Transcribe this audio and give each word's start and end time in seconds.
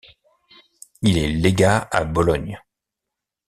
Il 1.03 1.19
est 1.19 1.29
légat 1.29 1.87
à 1.91 2.05
Bologne. 2.05 2.59